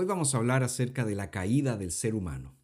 Hoy 0.00 0.06
vamos 0.06 0.34
a 0.34 0.38
hablar 0.38 0.62
acerca 0.62 1.04
de 1.04 1.14
la 1.14 1.30
caída 1.30 1.76
del 1.76 1.92
ser 1.92 2.14
humano. 2.14 2.56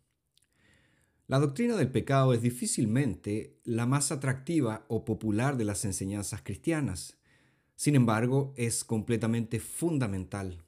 La 1.27 1.39
doctrina 1.39 1.77
del 1.77 1.91
pecado 1.91 2.33
es 2.33 2.41
difícilmente 2.41 3.61
la 3.63 3.85
más 3.85 4.11
atractiva 4.11 4.87
o 4.89 5.05
popular 5.05 5.59
de 5.59 5.67
las 5.67 5.85
enseñanzas 5.85 6.41
cristianas. 6.41 7.19
Sin 7.75 7.95
embargo, 7.95 8.55
es 8.57 8.85
completamente 8.85 9.61
fundamental. 9.61 10.65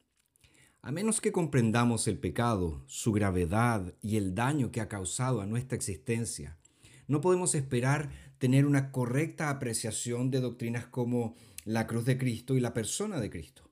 A 0.82 0.92
menos 0.92 1.22
que 1.22 1.32
comprendamos 1.32 2.06
el 2.06 2.18
pecado, 2.18 2.82
su 2.86 3.12
gravedad 3.12 3.94
y 4.02 4.18
el 4.18 4.34
daño 4.34 4.70
que 4.70 4.82
ha 4.82 4.88
causado 4.88 5.40
a 5.40 5.46
nuestra 5.46 5.74
existencia, 5.74 6.58
no 7.06 7.22
podemos 7.22 7.54
esperar 7.54 8.10
tener 8.36 8.66
una 8.66 8.92
correcta 8.92 9.48
apreciación 9.48 10.30
de 10.30 10.42
doctrinas 10.42 10.84
como 10.84 11.34
la 11.64 11.86
cruz 11.86 12.04
de 12.04 12.18
Cristo 12.18 12.58
y 12.58 12.60
la 12.60 12.74
persona 12.74 13.20
de 13.20 13.30
Cristo. 13.30 13.67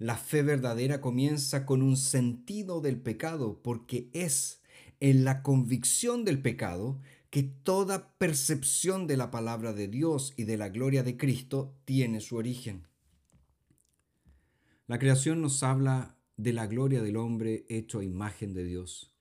La 0.00 0.16
fe 0.16 0.42
verdadera 0.42 1.02
comienza 1.02 1.66
con 1.66 1.82
un 1.82 1.98
sentido 1.98 2.80
del 2.80 2.98
pecado 2.98 3.60
porque 3.62 4.08
es 4.14 4.62
en 4.98 5.24
la 5.24 5.42
convicción 5.42 6.24
del 6.24 6.40
pecado 6.40 6.98
que 7.28 7.42
toda 7.42 8.16
percepción 8.16 9.06
de 9.06 9.18
la 9.18 9.30
palabra 9.30 9.74
de 9.74 9.88
Dios 9.88 10.32
y 10.38 10.44
de 10.44 10.56
la 10.56 10.70
gloria 10.70 11.02
de 11.02 11.18
Cristo 11.18 11.76
tiene 11.84 12.22
su 12.22 12.36
origen. 12.36 12.88
La 14.86 14.98
creación 14.98 15.42
nos 15.42 15.62
habla 15.62 16.16
de 16.38 16.54
la 16.54 16.66
gloria 16.66 17.02
del 17.02 17.18
hombre 17.18 17.66
hecho 17.68 17.98
a 17.98 18.04
imagen 18.04 18.54
de 18.54 18.64
Dios. 18.64 19.12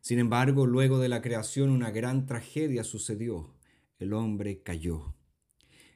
Sin 0.00 0.18
embargo, 0.18 0.64
luego 0.64 1.00
de 1.00 1.10
la 1.10 1.20
creación 1.20 1.68
una 1.68 1.90
gran 1.90 2.24
tragedia 2.24 2.82
sucedió. 2.82 3.54
El 3.98 4.14
hombre 4.14 4.62
cayó. 4.62 5.14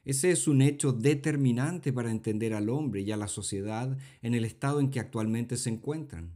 Ese 0.07 0.31
es 0.31 0.47
un 0.47 0.61
hecho 0.61 0.93
determinante 0.93 1.91
para 1.91 2.11
entender 2.11 2.53
al 2.53 2.69
hombre 2.69 3.01
y 3.01 3.11
a 3.11 3.17
la 3.17 3.27
sociedad 3.27 3.97
en 4.21 4.35
el 4.35 4.45
estado 4.45 4.79
en 4.79 4.89
que 4.89 5.01
actualmente 5.01 5.57
se 5.57 5.69
encuentran. 5.69 6.31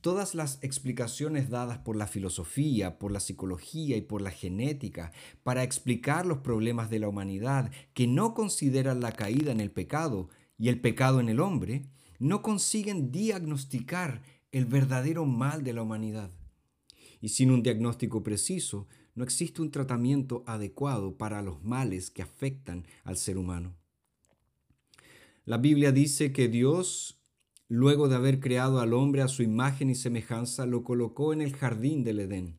Todas 0.00 0.34
las 0.34 0.58
explicaciones 0.64 1.48
dadas 1.48 1.78
por 1.78 1.94
la 1.94 2.08
filosofía, 2.08 2.98
por 2.98 3.12
la 3.12 3.20
psicología 3.20 3.96
y 3.96 4.00
por 4.00 4.20
la 4.20 4.32
genética 4.32 5.12
para 5.44 5.62
explicar 5.62 6.26
los 6.26 6.38
problemas 6.38 6.90
de 6.90 6.98
la 6.98 7.06
humanidad 7.06 7.70
que 7.92 8.08
no 8.08 8.34
consideran 8.34 9.00
la 9.00 9.12
caída 9.12 9.52
en 9.52 9.60
el 9.60 9.70
pecado 9.70 10.28
y 10.58 10.68
el 10.68 10.80
pecado 10.80 11.20
en 11.20 11.28
el 11.28 11.38
hombre, 11.38 11.86
no 12.18 12.42
consiguen 12.42 13.12
diagnosticar 13.12 14.22
el 14.50 14.64
verdadero 14.64 15.24
mal 15.24 15.62
de 15.62 15.72
la 15.72 15.82
humanidad. 15.82 16.32
Y 17.20 17.28
sin 17.28 17.52
un 17.52 17.62
diagnóstico 17.62 18.24
preciso, 18.24 18.88
no 19.14 19.22
existe 19.22 19.62
un 19.62 19.70
tratamiento 19.70 20.42
adecuado 20.46 21.16
para 21.16 21.40
los 21.42 21.62
males 21.62 22.10
que 22.10 22.22
afectan 22.22 22.84
al 23.04 23.16
ser 23.16 23.38
humano. 23.38 23.76
La 25.44 25.58
Biblia 25.58 25.92
dice 25.92 26.32
que 26.32 26.48
Dios, 26.48 27.20
luego 27.68 28.08
de 28.08 28.16
haber 28.16 28.40
creado 28.40 28.80
al 28.80 28.92
hombre 28.92 29.22
a 29.22 29.28
su 29.28 29.42
imagen 29.42 29.90
y 29.90 29.94
semejanza, 29.94 30.66
lo 30.66 30.82
colocó 30.82 31.32
en 31.32 31.42
el 31.42 31.54
jardín 31.54 32.02
del 32.02 32.20
Edén 32.20 32.58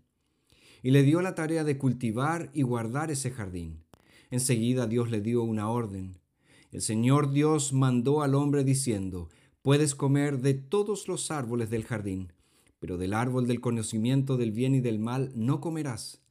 y 0.81 0.91
le 0.91 1.03
dio 1.03 1.21
la 1.21 1.35
tarea 1.35 1.63
de 1.63 1.77
cultivar 1.77 2.51
y 2.53 2.61
guardar 2.61 3.09
ese 3.09 3.31
jardín. 3.31 3.83
Enseguida 4.29 4.85
Dios 4.85 5.09
le 5.09 5.19
dio 5.19 5.43
una 5.43 5.67
orden. 5.67 6.19
El 6.71 6.81
Señor 6.81 7.31
Dios 7.31 7.73
mandó 7.73 8.21
al 8.21 8.35
hombre 8.35 8.63
diciendo, 8.63 9.29
puedes 9.61 9.95
comer 9.95 10.39
de 10.41 10.53
todos 10.53 11.07
los 11.07 11.31
árboles 11.31 11.71
del 11.71 11.85
jardín, 11.85 12.33
pero 12.79 12.97
del 12.97 13.13
árbol 13.13 13.47
del 13.47 13.61
conocimiento 13.61 14.37
del 14.37 14.51
bien 14.51 14.75
y 14.75 14.79
del 14.79 14.99
mal 14.99 15.31
no 15.33 15.59
comerás 15.59 16.24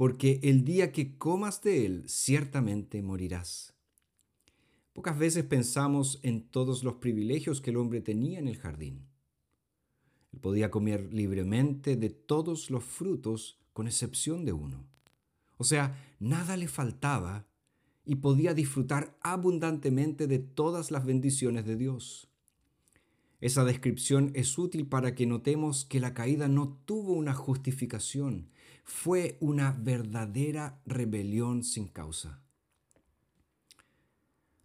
porque 0.00 0.40
el 0.44 0.64
día 0.64 0.92
que 0.92 1.18
comas 1.18 1.60
de 1.60 1.84
él 1.84 2.04
ciertamente 2.08 3.02
morirás. 3.02 3.74
Pocas 4.94 5.18
veces 5.18 5.44
pensamos 5.44 6.20
en 6.22 6.40
todos 6.48 6.84
los 6.84 6.94
privilegios 6.94 7.60
que 7.60 7.68
el 7.68 7.76
hombre 7.76 8.00
tenía 8.00 8.38
en 8.38 8.48
el 8.48 8.56
jardín. 8.56 9.04
Él 10.32 10.40
podía 10.40 10.70
comer 10.70 11.12
libremente 11.12 11.96
de 11.96 12.08
todos 12.08 12.70
los 12.70 12.82
frutos 12.82 13.60
con 13.74 13.86
excepción 13.86 14.46
de 14.46 14.54
uno. 14.54 14.86
O 15.58 15.64
sea, 15.64 16.02
nada 16.18 16.56
le 16.56 16.66
faltaba 16.66 17.46
y 18.06 18.14
podía 18.14 18.54
disfrutar 18.54 19.18
abundantemente 19.20 20.26
de 20.26 20.38
todas 20.38 20.90
las 20.90 21.04
bendiciones 21.04 21.66
de 21.66 21.76
Dios. 21.76 22.30
Esa 23.42 23.66
descripción 23.66 24.30
es 24.32 24.56
útil 24.56 24.86
para 24.86 25.14
que 25.14 25.26
notemos 25.26 25.84
que 25.84 26.00
la 26.00 26.14
caída 26.14 26.48
no 26.48 26.80
tuvo 26.86 27.12
una 27.12 27.34
justificación, 27.34 28.48
fue 28.90 29.38
una 29.40 29.72
verdadera 29.72 30.82
rebelión 30.84 31.62
sin 31.62 31.88
causa. 31.88 32.42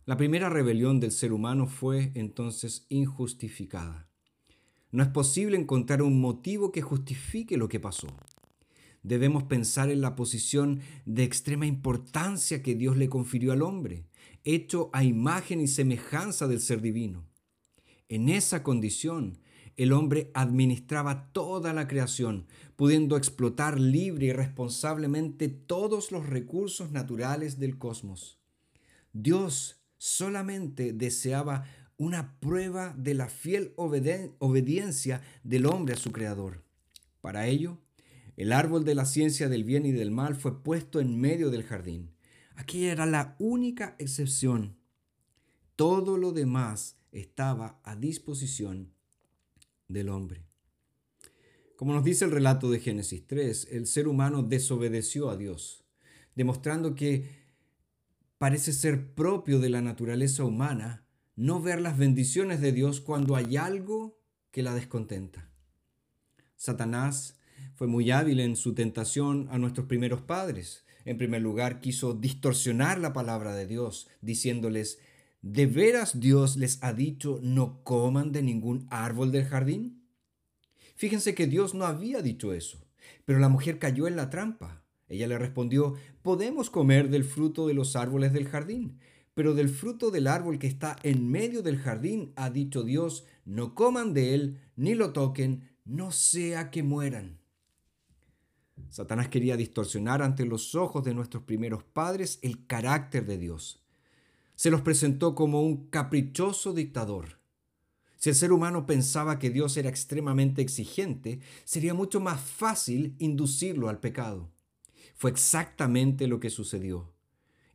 La 0.05 0.17
primera 0.17 0.49
rebelión 0.49 0.99
del 0.99 1.11
ser 1.11 1.31
humano 1.31 1.67
fue 1.67 2.11
entonces 2.15 2.85
injustificada. 2.89 4.09
No 4.91 5.03
es 5.03 5.09
posible 5.09 5.57
encontrar 5.57 6.01
un 6.01 6.19
motivo 6.19 6.71
que 6.71 6.81
justifique 6.81 7.55
lo 7.55 7.69
que 7.69 7.79
pasó. 7.79 8.07
Debemos 9.03 9.43
pensar 9.43 9.89
en 9.89 10.01
la 10.01 10.15
posición 10.15 10.81
de 11.05 11.23
extrema 11.23 11.65
importancia 11.65 12.61
que 12.61 12.75
Dios 12.75 12.97
le 12.97 13.07
confirió 13.07 13.53
al 13.53 13.61
hombre, 13.61 14.05
hecho 14.43 14.89
a 14.91 15.03
imagen 15.03 15.61
y 15.61 15.67
semejanza 15.67 16.47
del 16.47 16.59
ser 16.59 16.81
divino. 16.81 17.25
En 18.09 18.27
esa 18.27 18.63
condición, 18.63 19.37
el 19.77 19.91
hombre 19.91 20.31
administraba 20.33 21.31
toda 21.33 21.73
la 21.73 21.87
creación, 21.87 22.47
pudiendo 22.75 23.17
explotar 23.17 23.79
libre 23.79 24.27
y 24.27 24.33
responsablemente 24.33 25.49
todos 25.49 26.11
los 26.11 26.25
recursos 26.25 26.91
naturales 26.91 27.59
del 27.59 27.77
cosmos. 27.77 28.39
Dios 29.11 29.81
solamente 29.97 30.93
deseaba 30.93 31.65
una 31.97 32.39
prueba 32.39 32.93
de 32.97 33.13
la 33.13 33.27
fiel 33.27 33.73
obediencia 33.77 35.21
del 35.43 35.65
hombre 35.65 35.93
a 35.93 35.97
su 35.97 36.11
Creador. 36.11 36.63
Para 37.21 37.47
ello, 37.47 37.79
el 38.37 38.51
árbol 38.51 38.83
de 38.83 38.95
la 38.95 39.05
ciencia 39.05 39.47
del 39.47 39.63
bien 39.63 39.85
y 39.85 39.91
del 39.91 40.11
mal 40.11 40.35
fue 40.35 40.61
puesto 40.61 40.99
en 40.99 41.19
medio 41.19 41.49
del 41.49 41.63
jardín. 41.63 42.11
Aquella 42.55 42.91
era 42.91 43.05
la 43.05 43.35
única 43.39 43.95
excepción. 43.97 44.77
Todo 45.75 46.17
lo 46.17 46.31
demás 46.31 46.97
estaba 47.11 47.79
a 47.83 47.95
disposición 47.95 48.94
del 49.88 50.09
hombre. 50.09 50.46
Como 51.75 51.94
nos 51.94 52.03
dice 52.03 52.25
el 52.25 52.31
relato 52.31 52.69
de 52.69 52.79
Génesis 52.79 53.28
3, 53.28 53.69
el 53.72 53.88
ser 53.88 54.07
humano 54.07 54.44
desobedeció 54.44 55.29
a 55.29 55.38
Dios, 55.38 55.84
demostrando 56.35 56.96
que 56.96 57.46
parece 58.38 58.73
ser 58.73 59.13
propio 59.13 59.59
de 59.59 59.69
la 59.69 59.81
naturaleza 59.81 60.44
humana 60.46 61.06
no 61.35 61.62
ver 61.62 61.81
las 61.81 61.97
bendiciones 61.97 62.62
de 62.62 62.72
Dios 62.72 63.01
cuando 63.01 63.35
hay 63.35 63.57
algo 63.57 64.18
que 64.51 64.63
la 64.63 64.73
descontenta. 64.73 65.50
Satanás 66.56 67.38
fue 67.73 67.88
muy 67.88 68.12
hábil 68.12 68.40
en 68.40 68.56
su 68.56 68.73
tentación 68.73 69.47
a 69.52 69.57
nuestros 69.57 69.88
primeros 69.88 70.22
padres. 70.22 70.85
En 71.03 71.17
primer 71.17 71.41
lugar, 71.41 71.81
quiso 71.81 72.13
distorsionar 72.13 73.00
la 73.00 73.12
palabra 73.12 73.53
de 73.53 73.67
Dios, 73.67 74.07
diciéndoles, 74.22 75.00
¿De 75.45 75.67
veras 75.67 76.19
Dios 76.19 76.57
les 76.57 76.83
ha 76.83 76.91
dicho 76.91 77.39
no 77.44 77.83
coman 77.83 78.31
de 78.31 78.41
ningún 78.41 78.88
árbol 78.89 79.31
del 79.31 79.45
jardín? 79.45 80.01
Fíjense 80.95 81.35
que 81.35 81.45
Dios 81.45 81.75
no 81.75 81.85
había 81.85 82.23
dicho 82.23 82.51
eso, 82.51 82.83
pero 83.25 83.38
la 83.38 83.47
mujer 83.47 83.78
cayó 83.78 84.07
en 84.07 84.16
la 84.16 84.31
trampa. 84.31 84.84
Ella 85.07 85.28
le 85.28 85.38
respondió, 85.38 85.94
podemos 86.23 86.72
comer 86.72 87.11
del 87.11 87.23
fruto 87.23 87.67
de 87.67 87.75
los 87.75 87.95
árboles 87.95 88.34
del 88.34 88.47
jardín, 88.47 88.97
pero 89.35 89.53
del 89.53 89.69
fruto 89.69 90.09
del 90.09 90.25
árbol 90.25 90.57
que 90.57 90.66
está 90.66 90.95
en 91.03 91.29
medio 91.29 91.61
del 91.61 91.78
jardín 91.78 92.34
ha 92.35 92.50
dicho 92.50 92.81
Dios, 92.81 93.23
no 93.45 93.75
coman 93.75 94.16
de 94.16 94.34
él, 94.34 94.61
ni 94.75 94.95
lo 94.95 95.13
toquen, 95.13 95.69
no 95.84 96.11
sea 96.11 96.72
que 96.72 96.81
mueran. 96.81 97.38
Satanás 98.90 99.28
quería 99.28 99.58
distorsionar 99.58 100.23
ante 100.23 100.43
los 100.43 100.73
ojos 100.73 101.03
de 101.03 101.14
nuestros 101.14 101.43
primeros 101.43 101.84
padres 101.84 102.40
el 102.41 102.66
carácter 102.66 103.28
de 103.28 103.37
Dios 103.37 103.84
se 104.55 104.69
los 104.69 104.81
presentó 104.81 105.35
como 105.35 105.61
un 105.61 105.87
caprichoso 105.90 106.73
dictador. 106.73 107.40
Si 108.17 108.29
el 108.29 108.35
ser 108.35 108.52
humano 108.52 108.85
pensaba 108.85 109.37
que 109.37 109.49
Dios 109.49 109.78
era 109.78 109.90
extremadamente 109.90 110.61
exigente, 110.61 111.40
sería 111.63 111.93
mucho 111.93 112.19
más 112.19 112.41
fácil 112.41 113.16
inducirlo 113.19 113.90
al 113.90 113.99
pecado. 113.99 114.52
Fue 115.16 115.29
exactamente 115.29 116.28
lo 116.28 116.40
que 116.40 116.49
sucedió. 116.49 117.13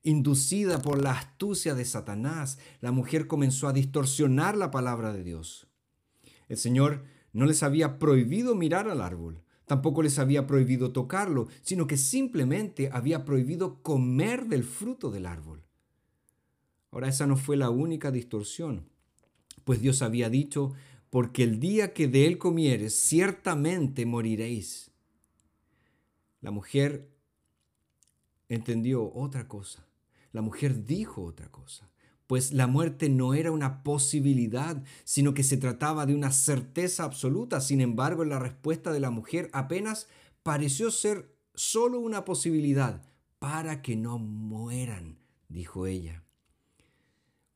Inducida 0.02 0.80
por 0.80 1.02
la 1.02 1.12
astucia 1.12 1.74
de 1.74 1.84
Satanás, 1.84 2.58
la 2.80 2.90
mujer 2.90 3.26
comenzó 3.26 3.68
a 3.68 3.72
distorsionar 3.72 4.56
la 4.56 4.70
palabra 4.70 5.12
de 5.12 5.22
Dios. 5.22 5.68
El 6.48 6.56
Señor 6.56 7.04
no 7.32 7.44
les 7.44 7.62
había 7.62 7.98
prohibido 7.98 8.54
mirar 8.54 8.88
al 8.88 9.02
árbol, 9.02 9.42
tampoco 9.66 10.02
les 10.02 10.18
había 10.18 10.46
prohibido 10.46 10.90
tocarlo, 10.92 11.48
sino 11.62 11.86
que 11.86 11.96
simplemente 11.96 12.90
había 12.92 13.24
prohibido 13.24 13.82
comer 13.82 14.46
del 14.46 14.64
fruto 14.64 15.10
del 15.10 15.26
árbol. 15.26 15.62
Ahora 16.90 17.08
esa 17.08 17.26
no 17.26 17.36
fue 17.36 17.56
la 17.56 17.70
única 17.70 18.10
distorsión, 18.10 18.88
pues 19.64 19.80
Dios 19.80 20.02
había 20.02 20.28
dicho, 20.28 20.72
porque 21.10 21.42
el 21.44 21.60
día 21.60 21.92
que 21.92 22.08
de 22.08 22.26
él 22.26 22.38
comieres, 22.38 22.94
ciertamente 22.94 24.06
moriréis. 24.06 24.90
La 26.40 26.50
mujer 26.50 27.08
entendió 28.48 29.12
otra 29.14 29.46
cosa. 29.46 29.86
La 30.32 30.42
mujer 30.42 30.84
dijo 30.84 31.24
otra 31.24 31.50
cosa. 31.50 31.90
pues 32.30 32.52
la 32.52 32.68
muerte 32.68 33.08
no 33.08 33.34
era 33.34 33.50
una 33.50 33.82
posibilidad, 33.82 34.84
sino 35.02 35.34
que 35.34 35.42
se 35.42 35.56
trataba 35.56 36.06
de 36.06 36.14
una 36.14 36.30
certeza 36.30 37.02
absoluta. 37.02 37.60
Sin 37.60 37.80
embargo, 37.80 38.24
la 38.24 38.38
respuesta 38.38 38.92
de 38.92 39.00
la 39.00 39.10
mujer 39.10 39.50
apenas 39.52 40.06
pareció 40.44 40.92
ser 40.92 41.34
solo 41.56 41.98
una 41.98 42.24
posibilidad, 42.24 43.02
para 43.40 43.82
que 43.82 43.96
no 43.96 44.18
mueran, 44.20 45.18
dijo 45.48 45.88
ella. 45.88 46.22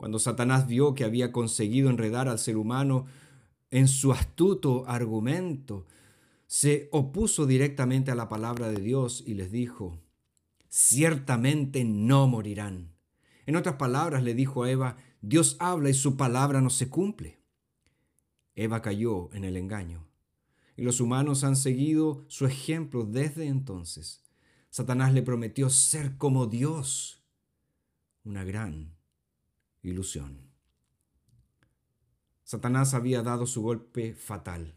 Cuando 0.04 0.18
Satanás 0.18 0.66
vio 0.66 0.94
que 0.94 1.04
había 1.04 1.32
conseguido 1.32 1.88
enredar 1.88 2.28
al 2.28 2.38
ser 2.38 2.58
humano 2.58 3.06
en 3.70 3.88
su 3.88 4.12
astuto 4.12 4.84
argumento, 4.86 5.86
se 6.46 6.90
opuso 6.92 7.46
directamente 7.46 8.10
a 8.10 8.14
la 8.14 8.28
palabra 8.28 8.68
de 8.68 8.82
Dios 8.82 9.24
y 9.26 9.32
les 9.32 9.50
dijo, 9.50 9.98
ciertamente 10.68 11.86
no 11.86 12.28
morirán. 12.28 12.92
En 13.46 13.56
otras 13.56 13.76
palabras 13.76 14.22
le 14.22 14.34
dijo 14.34 14.64
a 14.64 14.70
Eva, 14.70 14.98
Dios 15.22 15.56
habla 15.58 15.88
y 15.88 15.94
su 15.94 16.18
palabra 16.18 16.60
no 16.60 16.68
se 16.68 16.90
cumple. 16.90 17.40
Eva 18.54 18.82
cayó 18.82 19.32
en 19.32 19.44
el 19.44 19.56
engaño 19.56 20.06
y 20.76 20.82
los 20.82 21.00
humanos 21.00 21.44
han 21.44 21.56
seguido 21.56 22.26
su 22.28 22.44
ejemplo 22.44 23.06
desde 23.06 23.46
entonces. 23.46 24.22
Satanás 24.68 25.14
le 25.14 25.22
prometió 25.22 25.70
ser 25.70 26.18
como 26.18 26.46
Dios, 26.46 27.24
una 28.22 28.44
gran 28.44 28.92
ilusión. 29.84 30.38
Satanás 32.44 32.94
había 32.94 33.22
dado 33.22 33.46
su 33.46 33.62
golpe 33.62 34.14
fatal. 34.14 34.74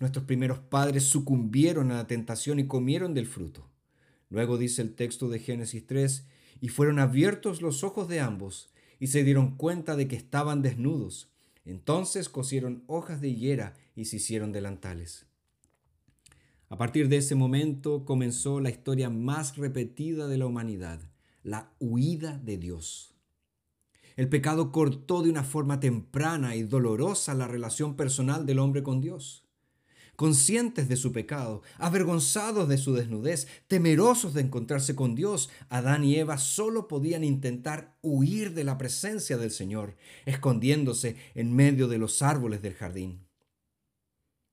Nuestros 0.00 0.24
primeros 0.24 0.58
padres 0.58 1.04
sucumbieron 1.04 1.90
a 1.90 1.96
la 1.96 2.06
tentación 2.06 2.58
y 2.58 2.66
comieron 2.66 3.14
del 3.14 3.26
fruto. 3.26 3.68
Luego 4.30 4.58
dice 4.58 4.82
el 4.82 4.94
texto 4.94 5.28
de 5.28 5.38
Génesis 5.38 5.86
3, 5.86 6.26
y 6.60 6.68
fueron 6.68 6.98
abiertos 6.98 7.62
los 7.62 7.84
ojos 7.84 8.08
de 8.08 8.20
ambos, 8.20 8.70
y 8.98 9.08
se 9.08 9.22
dieron 9.22 9.56
cuenta 9.56 9.96
de 9.96 10.08
que 10.08 10.16
estaban 10.16 10.62
desnudos. 10.62 11.30
Entonces 11.64 12.28
cosieron 12.28 12.84
hojas 12.86 13.20
de 13.20 13.28
higuera 13.28 13.76
y 13.94 14.06
se 14.06 14.16
hicieron 14.16 14.52
delantales. 14.52 15.26
A 16.68 16.76
partir 16.76 17.08
de 17.08 17.18
ese 17.18 17.34
momento 17.34 18.04
comenzó 18.04 18.60
la 18.60 18.70
historia 18.70 19.08
más 19.08 19.56
repetida 19.56 20.26
de 20.26 20.38
la 20.38 20.46
humanidad, 20.46 21.00
la 21.42 21.72
huida 21.78 22.38
de 22.38 22.58
Dios. 22.58 23.13
El 24.16 24.28
pecado 24.28 24.70
cortó 24.70 25.22
de 25.22 25.30
una 25.30 25.42
forma 25.42 25.80
temprana 25.80 26.54
y 26.54 26.62
dolorosa 26.62 27.34
la 27.34 27.48
relación 27.48 27.96
personal 27.96 28.46
del 28.46 28.60
hombre 28.60 28.82
con 28.82 29.00
Dios. 29.00 29.44
Conscientes 30.14 30.88
de 30.88 30.94
su 30.94 31.10
pecado, 31.10 31.62
avergonzados 31.78 32.68
de 32.68 32.78
su 32.78 32.94
desnudez, 32.94 33.48
temerosos 33.66 34.32
de 34.32 34.42
encontrarse 34.42 34.94
con 34.94 35.16
Dios, 35.16 35.50
Adán 35.68 36.04
y 36.04 36.14
Eva 36.14 36.38
solo 36.38 36.86
podían 36.86 37.24
intentar 37.24 37.96
huir 38.00 38.54
de 38.54 38.62
la 38.62 38.78
presencia 38.78 39.36
del 39.36 39.50
Señor, 39.50 39.96
escondiéndose 40.24 41.16
en 41.34 41.52
medio 41.52 41.88
de 41.88 41.98
los 41.98 42.22
árboles 42.22 42.62
del 42.62 42.74
jardín. 42.74 43.26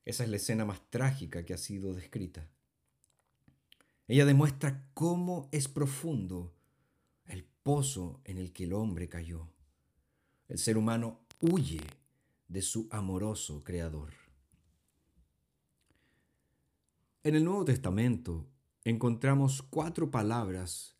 Esa 0.03 0.23
es 0.23 0.31
la 0.31 0.37
escena 0.37 0.65
más 0.65 0.81
trágica 0.89 1.45
que 1.45 1.53
ha 1.53 1.59
sido 1.59 1.93
descrita. 1.93 2.49
Ella 4.07 4.25
demuestra 4.25 4.89
cómo 4.95 5.47
es 5.51 5.67
profundo 5.67 6.51
pozo 7.63 8.21
en 8.25 8.37
el 8.37 8.51
que 8.53 8.65
el 8.65 8.73
hombre 8.73 9.09
cayó. 9.09 9.47
El 10.47 10.57
ser 10.57 10.77
humano 10.77 11.19
huye 11.39 11.81
de 12.47 12.61
su 12.61 12.87
amoroso 12.91 13.63
Creador. 13.63 14.13
En 17.23 17.35
el 17.35 17.45
Nuevo 17.45 17.65
Testamento 17.65 18.47
encontramos 18.83 19.61
cuatro 19.61 20.09
palabras 20.09 20.95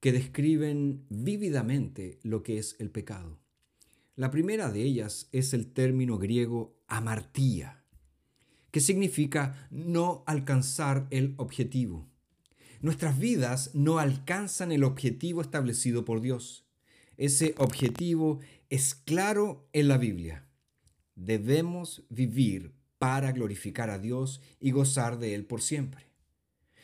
que 0.00 0.12
describen 0.12 1.06
vívidamente 1.08 2.18
lo 2.22 2.42
que 2.42 2.58
es 2.58 2.76
el 2.78 2.90
pecado. 2.90 3.38
La 4.16 4.30
primera 4.30 4.70
de 4.70 4.82
ellas 4.82 5.28
es 5.32 5.54
el 5.54 5.72
término 5.72 6.18
griego 6.18 6.76
amartía, 6.86 7.82
que 8.70 8.80
significa 8.80 9.66
no 9.70 10.22
alcanzar 10.26 11.06
el 11.10 11.34
objetivo. 11.38 12.06
Nuestras 12.84 13.18
vidas 13.18 13.70
no 13.72 13.98
alcanzan 13.98 14.70
el 14.70 14.84
objetivo 14.84 15.40
establecido 15.40 16.04
por 16.04 16.20
Dios. 16.20 16.66
Ese 17.16 17.54
objetivo 17.56 18.40
es 18.68 18.94
claro 18.94 19.66
en 19.72 19.88
la 19.88 19.96
Biblia. 19.96 20.46
Debemos 21.14 22.04
vivir 22.10 22.74
para 22.98 23.32
glorificar 23.32 23.88
a 23.88 23.98
Dios 23.98 24.42
y 24.60 24.72
gozar 24.72 25.18
de 25.18 25.34
Él 25.34 25.46
por 25.46 25.62
siempre. 25.62 26.10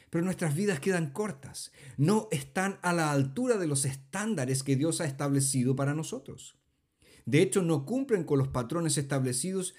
Pero 0.08 0.24
nuestras 0.24 0.54
vidas 0.54 0.80
quedan 0.80 1.10
cortas, 1.10 1.70
no 1.98 2.28
están 2.30 2.78
a 2.80 2.94
la 2.94 3.12
altura 3.12 3.58
de 3.58 3.66
los 3.66 3.84
estándares 3.84 4.62
que 4.62 4.76
Dios 4.76 5.02
ha 5.02 5.04
establecido 5.04 5.76
para 5.76 5.94
nosotros. 5.94 6.56
De 7.26 7.42
hecho, 7.42 7.60
no 7.60 7.84
cumplen 7.84 8.24
con 8.24 8.38
los 8.38 8.48
patrones 8.48 8.96
establecidos 8.96 9.74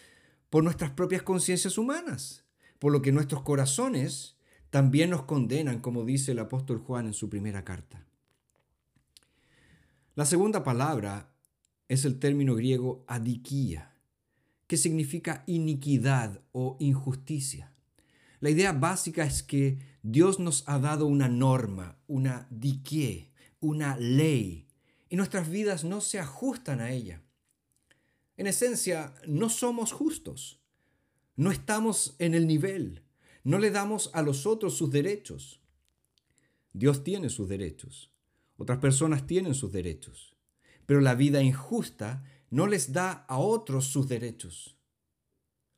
por 0.52 0.64
nuestras 0.64 0.92
propias 0.92 1.24
conciencias 1.24 1.80
humanas, 1.80 2.46
por 2.78 2.92
lo 2.92 3.02
que 3.02 3.12
nuestros 3.12 3.42
corazones 3.42 4.38
también 4.72 5.12
nos 5.12 5.24
condenan, 5.24 5.80
como 5.80 6.04
dice 6.04 6.32
el 6.32 6.40
apóstol 6.40 6.80
Juan 6.80 7.06
en 7.06 7.14
su 7.14 7.30
primera 7.30 7.64
carta. 7.64 8.04
La 10.16 10.26
segunda 10.26 10.64
palabra 10.64 11.30
es 11.88 12.06
el 12.06 12.18
término 12.20 12.56
griego 12.56 13.06
adiquía 13.08 13.92
que 14.72 14.78
significa 14.78 15.44
iniquidad 15.48 16.40
o 16.54 16.78
injusticia. 16.80 17.74
La 18.40 18.50
idea 18.50 18.72
básica 18.72 19.26
es 19.26 19.44
que 19.44 19.80
Dios 20.02 20.40
nos 20.40 20.64
ha 20.66 20.80
dado 20.80 21.08
una 21.08 21.28
norma, 21.28 21.98
una 22.08 22.48
dique, 22.50 23.34
una 23.60 23.98
ley, 23.98 24.70
y 25.10 25.18
nuestras 25.18 25.50
vidas 25.50 25.84
no 25.84 26.00
se 26.00 26.20
ajustan 26.20 26.80
a 26.80 26.92
ella. 26.92 27.22
En 28.38 28.48
esencia, 28.48 29.14
no 29.28 29.50
somos 29.50 29.92
justos, 29.92 30.62
no 31.36 31.52
estamos 31.52 32.16
en 32.18 32.34
el 32.34 32.48
nivel, 32.48 33.04
no 33.44 33.60
le 33.60 33.72
damos 33.72 34.12
a 34.14 34.22
los 34.22 34.46
otros 34.46 34.78
sus 34.78 34.92
derechos. 34.92 35.62
Dios 36.74 37.04
tiene 37.04 37.30
sus 37.30 37.50
derechos, 37.50 38.12
otras 38.58 38.80
personas 38.80 39.28
tienen 39.28 39.56
sus 39.56 39.72
derechos, 39.72 40.36
pero 40.86 41.02
la 41.02 41.16
vida 41.16 41.42
injusta 41.42 42.24
no 42.50 42.68
les 42.68 42.94
da 42.94 43.26
a 43.28 43.38
otros 43.38 43.86
sus 43.86 44.08
derechos. 44.08 44.78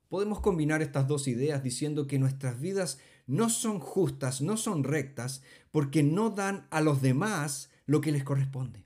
Podemos 0.10 0.42
combinar 0.42 0.81
estas 0.81 1.07
dos 1.07 1.27
ideas 1.27 1.63
diciendo 1.63 2.06
que 2.06 2.19
nuestras 2.19 2.60
vidas 2.60 3.00
no 3.25 3.50
son 3.50 3.80
justas, 3.80 4.42
no 4.42 4.57
son 4.57 4.83
rectas, 4.83 5.42
porque 5.71 6.04
no 6.04 6.30
dan 6.30 6.68
a 6.69 6.81
los 6.81 7.02
demás 7.02 7.71
lo 7.85 8.02
que 8.02 8.11
les 8.11 8.23
corresponde. 8.23 8.85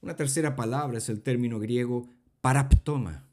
Una 0.00 0.16
tercera 0.16 0.56
palabra 0.56 0.98
es 0.98 1.08
el 1.08 1.22
término 1.22 1.58
griego 1.58 2.08
paraptoma, 2.40 3.28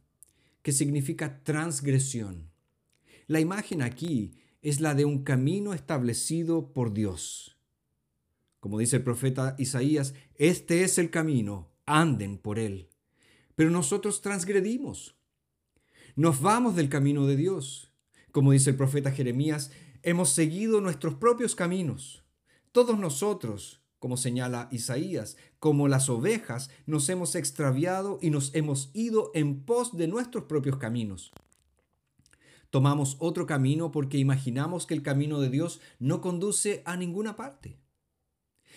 que 0.62 0.72
significa 0.72 1.44
transgresión. 1.44 2.53
La 3.28 3.40
imagen 3.40 3.82
aquí 3.82 4.34
es 4.62 4.80
la 4.80 4.96
de 4.96 5.06
un 5.06 5.24
camino 5.24 5.74
establecido 5.74 6.74
por 6.74 6.94
Dios. 6.94 7.58
Como 8.60 8.80
dice 8.80 8.98
el 8.98 9.04
profeta 9.04 9.56
Isaías, 9.58 10.14
este 10.36 10.84
es 10.84 10.98
el 10.98 11.10
camino, 11.10 11.70
anden 11.86 12.38
por 12.38 12.60
él. 12.60 12.90
Pero 13.56 13.70
nosotros 13.70 14.22
transgredimos. 14.22 15.16
Nos 16.16 16.42
vamos 16.42 16.76
del 16.76 16.90
camino 16.90 17.28
de 17.28 17.36
Dios. 17.36 17.92
Como 18.32 18.52
dice 18.52 18.72
el 18.72 18.78
profeta 18.78 19.12
Jeremías, 19.12 19.72
hemos 20.02 20.30
seguido 20.30 20.82
nuestros 20.82 21.16
propios 21.16 21.56
caminos. 21.56 22.24
Todos 22.72 22.98
nosotros, 22.98 23.82
como 24.00 24.18
señala 24.18 24.70
Isaías, 24.72 25.38
como 25.60 25.88
las 25.88 26.10
ovejas, 26.10 26.70
nos 26.86 27.08
hemos 27.10 27.36
extraviado 27.36 28.18
y 28.22 28.30
nos 28.30 28.54
hemos 28.56 28.92
ido 28.94 29.32
en 29.34 29.64
pos 29.64 29.96
de 29.96 30.08
nuestros 30.08 30.46
propios 30.46 30.78
caminos. 30.78 31.32
Tomamos 32.74 33.18
otro 33.20 33.46
camino 33.46 33.92
porque 33.92 34.18
imaginamos 34.18 34.88
que 34.88 34.96
el 34.96 35.04
camino 35.04 35.40
de 35.40 35.52
Dios 35.52 35.80
no 36.00 36.22
conduce 36.22 36.82
a 36.86 36.98
ninguna 36.98 37.36
parte 37.36 37.78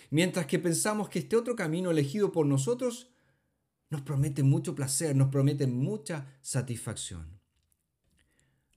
mientras 0.09 0.45
que 0.45 0.59
pensamos 0.59 1.09
que 1.09 1.19
este 1.19 1.35
otro 1.35 1.55
camino 1.55 1.91
elegido 1.91 2.31
por 2.31 2.45
nosotros 2.45 3.09
nos 3.89 4.01
promete 4.01 4.43
mucho 4.43 4.75
placer, 4.75 5.15
nos 5.15 5.29
promete 5.29 5.67
mucha 5.67 6.37
satisfacción. 6.41 7.39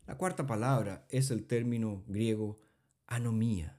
La 0.07 0.17
cuarta 0.17 0.47
palabra 0.47 1.07
es 1.09 1.31
el 1.31 1.47
término 1.47 2.05
griego 2.07 2.61
anomía. 3.07 3.79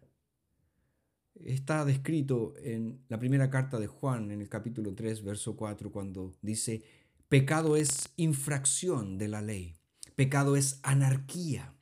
Está 1.36 1.86
descrito 1.86 2.54
en 2.58 3.04
la 3.08 3.18
primera 3.18 3.50
carta 3.50 3.80
de 3.80 3.88
Juan, 3.88 4.32
en 4.32 4.42
el 4.42 4.50
capítulo 4.50 4.94
3, 4.94 5.24
verso 5.24 5.56
4, 5.56 5.92
cuando 5.92 6.34
dice, 6.42 6.84
pecado 7.30 7.76
es 7.76 8.10
infracción 8.18 9.18
de 9.18 9.28
la 9.28 9.42
ley, 9.42 9.76
pecado 10.16 10.56
es 10.56 10.80
anarquía. 10.84 11.76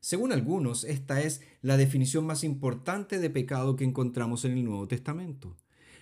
Según 0.00 0.32
algunos, 0.32 0.82
esta 0.82 1.22
es 1.22 1.42
la 1.60 1.76
definición 1.76 2.26
más 2.26 2.42
importante 2.42 3.20
de 3.20 3.30
pecado 3.30 3.76
que 3.76 3.84
encontramos 3.84 4.44
en 4.44 4.52
el 4.52 4.64
Nuevo 4.64 4.88
Testamento. 4.88 5.56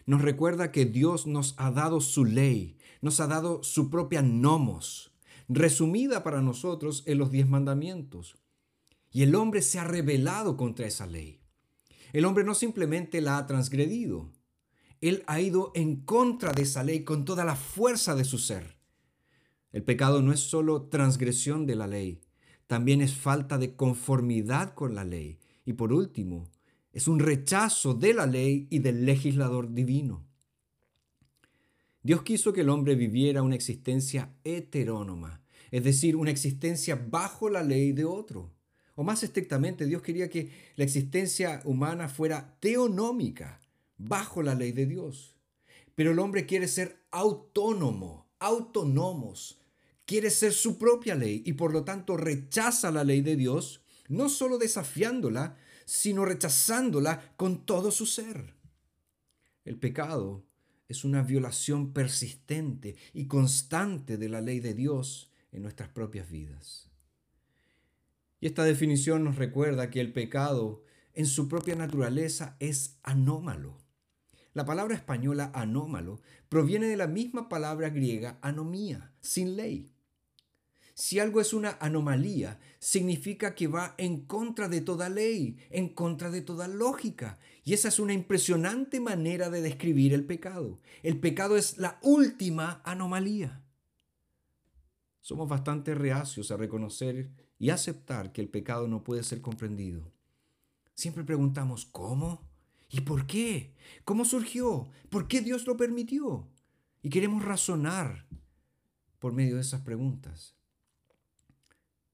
Nos 0.07 0.23
recuerda 0.23 0.73
que 0.73 0.87
Dios 0.87 1.27
nos 1.27 1.55
ha 1.59 1.71
dado 1.71 2.01
su 2.01 2.25
ley, 2.25 2.79
nos 3.03 3.21
ha 3.21 3.27
dado 3.27 3.63
su 3.63 3.91
propia 3.91 4.23
nomos, 4.23 5.13
resumida 5.49 6.25
para 6.25 6.41
nosotros 6.41 7.03
en 7.07 7.19
los 7.19 7.31
diez 7.31 7.47
mandamientos. 7.47 8.39
Y 9.13 9.23
el 9.23 9.35
hombre 9.35 9.61
se 9.61 9.79
ha 9.79 9.85
rebelado 9.85 10.57
contra 10.57 10.87
esa 10.87 11.07
ley. 11.07 11.43
El 12.15 12.25
hombre 12.25 12.43
no 12.43 12.55
simplemente 12.55 13.21
la 13.21 13.37
ha 13.37 13.47
transgredido, 13.47 14.33
Él 15.03 15.23
ha 15.27 15.41
ido 15.41 15.73
en 15.75 15.97
contra 15.97 16.53
de 16.53 16.63
esa 16.63 16.83
ley 16.83 17.05
con 17.05 17.25
toda 17.25 17.45
la 17.45 17.55
fuerza 17.55 18.15
de 18.15 18.25
su 18.25 18.39
ser. 18.39 18.80
El 19.73 19.83
pecado 19.85 20.23
no 20.23 20.33
es 20.33 20.41
solo 20.41 20.83
transgresión 20.89 21.67
de 21.67 21.77
la 21.77 21.87
ley, 21.87 22.21
también 22.67 23.01
es 23.01 23.15
falta 23.15 23.59
de 23.59 23.75
conformidad 23.75 24.75
con 24.75 24.95
la 24.95 25.05
ley. 25.05 25.39
Y 25.65 25.75
por 25.75 25.93
último, 25.93 26.49
es 26.93 27.09
un 27.09 27.19
rechazo 27.19 27.95
de 27.95 28.15
la 28.15 28.27
ley 28.27 28.67
y 28.71 28.81
del 28.81 29.05
legislador 29.05 29.73
divino. 29.73 30.27
Dios 32.03 32.23
quiso 32.23 32.53
que 32.53 32.63
el 32.63 32.71
hombre 32.71 32.95
viviera 32.95 33.43
una 33.43 33.55
existencia 33.55 34.35
heterónoma, 34.43 35.43
es 35.71 35.85
decir, 35.85 36.17
una 36.17 36.31
existencia 36.31 36.97
bajo 37.11 37.51
la 37.51 37.63
ley 37.63 37.93
de 37.93 38.05
otro. 38.05 38.53
O 38.95 39.05
más 39.05 39.23
estrictamente, 39.23 39.87
Dios 39.87 40.03
quería 40.03 40.29
que 40.29 40.51
la 40.77 40.85
existencia 40.85 41.61
humana 41.65 42.09
fuera 42.09 42.57
teonómica, 42.61 43.61
bajo 43.97 44.43
la 44.43 44.55
ley 44.55 44.73
de 44.73 44.87
Dios. 44.87 45.37
Pero 45.95 46.13
el 46.13 46.19
hombre 46.19 46.47
quiere 46.47 46.69
ser 46.69 47.05
autónomo, 47.11 48.27
autónomos, 48.39 49.60
quiere 50.11 50.31
ser 50.31 50.53
su 50.53 50.77
propia 50.77 51.15
ley 51.15 51.41
y 51.47 51.53
por 51.53 51.73
lo 51.73 51.85
tanto 51.85 52.17
rechaza 52.17 52.91
la 52.91 53.05
ley 53.05 53.21
de 53.21 53.37
Dios, 53.37 53.85
no 54.09 54.29
solo 54.29 54.59
desafiándola, 54.59 55.57
sino 55.85 56.25
rechazándola 56.25 57.37
con 57.37 57.65
todo 57.65 57.93
su 57.93 58.07
ser. 58.07 58.57
El 59.65 59.79
pecado 59.79 60.45
es 60.89 61.05
una 61.05 61.23
violación 61.23 61.93
persistente 61.93 62.97
y 63.13 63.29
constante 63.29 64.17
de 64.17 64.29
la 64.29 64.41
ley 64.41 64.59
de 64.59 64.75
Dios 64.75 65.31
en 65.53 65.63
nuestras 65.63 65.91
propias 65.91 66.29
vidas. 66.29 66.91
Y 68.41 68.49
esta 68.49 68.65
definición 68.65 69.23
nos 69.23 69.37
recuerda 69.37 69.91
que 69.91 70.01
el 70.01 70.13
pecado 70.13 70.83
en 71.15 71.27
su 71.27 71.47
propia 71.47 71.77
naturaleza 71.77 72.57
es 72.59 72.99
anómalo. 73.05 73.79
La 74.55 74.65
palabra 74.65 74.97
española 74.97 75.53
anómalo 75.55 76.21
proviene 76.49 76.89
de 76.89 76.97
la 76.97 77.07
misma 77.07 77.49
palabra 77.49 77.91
griega 77.91 78.41
anomía, 78.43 79.13
sin 79.21 79.55
ley. 79.55 79.95
Si 80.95 81.19
algo 81.19 81.41
es 81.41 81.53
una 81.53 81.79
anomalía, 81.81 82.59
significa 82.79 83.55
que 83.55 83.67
va 83.67 83.95
en 83.99 84.27
contra 84.27 84.69
de 84.69 84.81
toda 84.81 85.09
ley, 85.09 85.59
en 85.71 85.89
contra 85.91 86.31
de 86.31 86.43
toda 86.43 86.69
lógica. 86.69 87.39
Y 87.65 87.75
esa 87.75 87.89
es 87.89 87.99
una 87.99 88.13
impresionante 88.13 89.01
manera 89.01 89.51
de 89.51 89.63
describir 89.63 90.13
el 90.13 90.25
pecado. 90.25 90.81
El 91.03 91.21
pecado 91.21 91.57
es 91.57 91.79
la 91.79 91.99
última 92.03 92.81
anomalía. 92.85 93.63
Somos 95.21 95.49
bastante 95.49 95.95
reacios 95.95 96.51
a 96.51 96.57
reconocer 96.57 97.31
y 97.59 97.71
aceptar 97.71 98.33
que 98.33 98.41
el 98.41 98.49
pecado 98.49 98.89
no 98.89 99.05
puede 99.05 99.23
ser 99.23 99.41
comprendido. 99.41 100.11
Siempre 100.95 101.25
preguntamos, 101.25 101.85
¿cómo? 101.87 102.49
¿Y 102.91 103.03
por 103.03 103.27
qué? 103.27 103.75
¿Cómo 104.05 104.25
surgió? 104.25 104.89
¿Por 105.09 105.29
qué 105.29 105.41
Dios 105.41 105.67
lo 105.67 105.77
permitió? 105.77 106.49
Y 107.03 107.11
queremos 107.11 107.45
razonar 107.45 108.27
por 109.19 109.33
medio 109.33 109.57
de 109.57 109.61
esas 109.61 109.83
preguntas. 109.83 110.57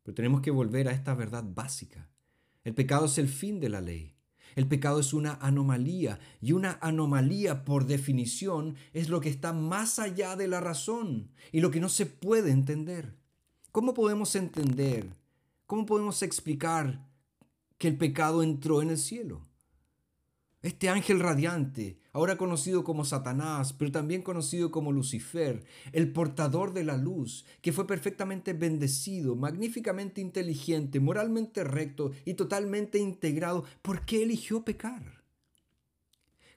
Pero 0.07 0.15
tenemos 0.15 0.41
que 0.41 0.53
volver 0.53 0.87
a 0.87 0.93
esta 0.93 1.15
verdad 1.15 1.43
básica. 1.45 2.09
El 2.63 2.75
pecado 2.75 3.07
es 3.07 3.19
el 3.19 3.29
fin 3.29 3.59
de 3.59 3.69
la 3.69 3.81
ley. 3.81 4.15
El 4.55 4.69
pecado 4.69 5.01
es 5.01 5.13
una 5.13 5.35
anomalía 5.41 6.21
y 6.41 6.53
una 6.53 6.79
anomalía 6.81 7.65
por 7.65 7.87
definición 7.87 8.77
es 8.93 9.09
lo 9.09 9.21
que 9.21 9.31
está 9.31 9.53
más 9.53 9.99
allá 9.99 10.37
de 10.37 10.47
la 10.47 10.61
razón 10.61 11.33
y 11.51 11.61
lo 11.61 11.73
que 11.73 11.81
no 11.81 11.89
se 11.89 12.07
puede 12.07 12.53
entender. 12.53 13.17
¿Cómo 13.73 13.95
podemos 13.95 14.37
entender? 14.37 15.09
¿Cómo 15.67 15.87
podemos 15.87 16.23
explicar 16.23 17.05
que 17.77 17.89
el 17.89 17.99
pecado 17.99 18.45
entró 18.45 18.83
en 18.83 18.91
el 18.91 18.99
cielo? 18.99 19.41
Este 20.67 20.89
ángel 20.89 21.21
radiante, 21.21 22.01
ahora 22.13 22.37
conocido 22.37 22.83
como 22.83 23.05
Satanás, 23.05 23.73
pero 23.73 23.93
también 23.93 24.23
conocido 24.23 24.73
como 24.73 24.91
Lucifer, 24.91 25.65
el 25.93 26.13
portador 26.13 26.73
de 26.73 26.83
la 26.83 26.97
luz, 26.97 27.45
que 27.63 27.73
fue 27.73 27.87
perfectamente 27.87 28.53
bendecido, 28.53 29.37
magníficamente 29.37 30.21
inteligente, 30.21 30.99
moralmente 30.99 31.63
recto 31.63 32.11
y 32.25 32.35
totalmente 32.35 32.99
integrado, 32.99 33.63
¿por 33.81 34.05
qué 34.05 34.25
eligió 34.25 34.65
pecar? 34.65 35.23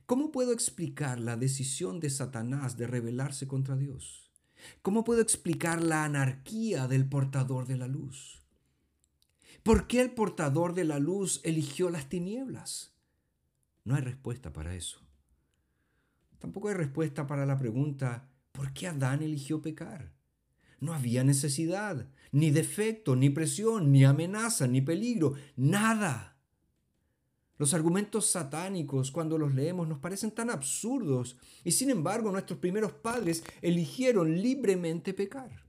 ¿Cómo 0.08 0.32
puedo 0.32 0.54
explicar 0.54 1.20
la 1.20 1.38
decisión 1.38 2.00
de 2.00 2.10
Satanás 2.10 2.78
de 2.78 2.88
rebelarse 2.88 3.48
contra 3.48 3.78
Dios? 3.78 4.32
¿Cómo 4.82 5.04
puedo 5.04 5.22
explicar 5.22 5.84
la 5.84 6.04
anarquía 6.04 6.88
del 6.88 7.08
portador 7.08 7.68
de 7.68 7.78
la 7.78 7.88
luz? 7.88 8.42
¿Por 9.62 9.86
qué 9.86 10.02
el 10.02 10.10
portador 10.10 10.74
de 10.74 10.86
la 10.86 10.98
luz 10.98 11.42
eligió 11.44 11.92
las 11.92 12.10
tinieblas? 12.10 12.96
No 13.84 13.96
hay 13.96 14.02
respuesta 14.02 14.54
para 14.54 14.76
eso. 14.76 15.02
Tampoco 16.40 16.70
hay 16.70 16.76
respuesta 16.76 17.28
para 17.28 17.46
la 17.46 17.58
pregunta, 17.58 18.30
¿por 18.52 18.74
qué 18.74 18.88
Adán 18.88 19.22
eligió 19.22 19.62
pecar? 19.62 20.14
No 20.80 20.94
había 20.94 21.24
necesidad, 21.24 22.08
ni 22.32 22.52
defecto, 22.52 23.16
ni 23.16 23.30
presión, 23.30 23.92
ni 23.92 24.06
amenaza, 24.06 24.68
ni 24.68 24.82
peligro, 24.82 25.34
nada. 25.58 26.38
Los 27.58 27.74
argumentos 27.74 28.28
satánicos, 28.28 29.12
cuando 29.12 29.38
los 29.38 29.54
leemos, 29.54 29.86
nos 29.86 30.00
parecen 30.00 30.32
tan 30.32 30.50
absurdos 30.50 31.38
y 31.66 31.74
sin 31.74 31.90
embargo 31.90 32.32
nuestros 32.32 32.60
primeros 32.60 32.94
padres 32.94 33.44
eligieron 33.62 34.42
libremente 34.42 35.14
pecar. 35.14 35.66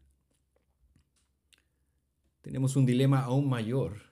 Tenemos 2.42 2.76
un 2.76 2.86
dilema 2.86 3.20
aún 3.22 3.48
mayor 3.48 4.02